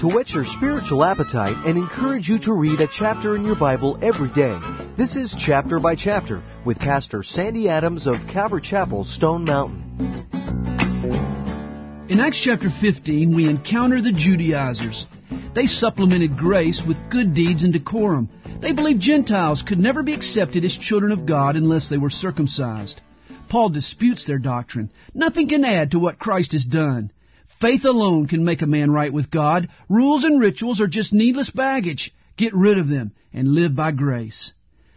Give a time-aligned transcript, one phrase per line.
[0.00, 3.98] to whet your spiritual appetite and encourage you to read a chapter in your Bible
[4.00, 4.58] every day.
[4.96, 10.26] This is Chapter by Chapter with Pastor Sandy Adams of Calvary Chapel, Stone Mountain.
[12.08, 15.06] In Acts chapter 15, we encounter the Judaizers.
[15.54, 18.30] They supplemented grace with good deeds and decorum.
[18.62, 23.02] They believed Gentiles could never be accepted as children of God unless they were circumcised.
[23.50, 24.92] Paul disputes their doctrine.
[25.12, 27.12] Nothing can add to what Christ has done.
[27.58, 29.68] Faith alone can make a man right with God.
[29.88, 32.12] Rules and rituals are just needless baggage.
[32.36, 34.52] Get rid of them and live by grace.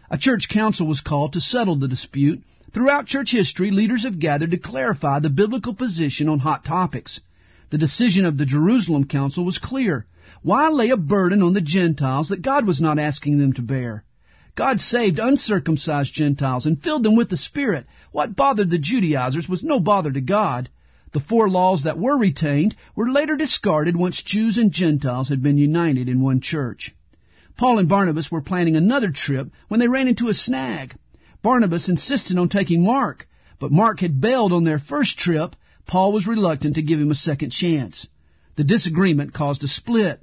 [0.09, 2.43] A church council was called to settle the dispute.
[2.73, 7.19] Throughout church history, leaders have gathered to clarify the biblical position on hot topics.
[7.69, 10.05] The decision of the Jerusalem council was clear.
[10.41, 14.03] Why lay a burden on the Gentiles that God was not asking them to bear?
[14.55, 17.87] God saved uncircumcised Gentiles and filled them with the Spirit.
[18.11, 20.69] What bothered the Judaizers was no bother to God.
[21.13, 25.59] The four laws that were retained were later discarded once Jews and Gentiles had been
[25.59, 26.95] united in one church.
[27.55, 30.95] Paul and Barnabas were planning another trip when they ran into a snag.
[31.43, 33.27] Barnabas insisted on taking Mark,
[33.59, 35.55] but Mark had bailed on their first trip.
[35.85, 38.07] Paul was reluctant to give him a second chance.
[38.55, 40.19] The disagreement caused a split.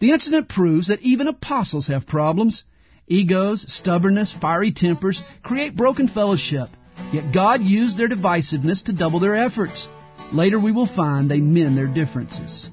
[0.00, 2.64] The incident proves that even apostles have problems.
[3.06, 6.68] Egos, stubbornness, fiery tempers create broken fellowship.
[7.12, 9.86] Yet God used their divisiveness to double their efforts.
[10.32, 12.70] Later we will find they mend their differences.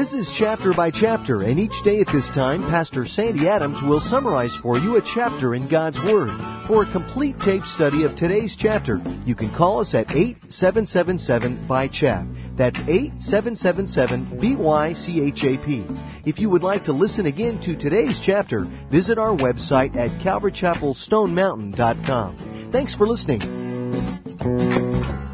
[0.00, 4.00] This is chapter by chapter, and each day at this time, Pastor Sandy Adams will
[4.00, 6.30] summarize for you a chapter in God's Word.
[6.66, 11.86] For a complete tape study of today's chapter, you can call us at 8777 by
[11.88, 12.24] chap.
[12.56, 16.26] That's 8777 BYCHAP.
[16.26, 22.70] If you would like to listen again to today's chapter, visit our website at calvarychapelstonemountain.com.
[22.72, 24.19] Thanks for listening.
[24.40, 25.29] Thank you.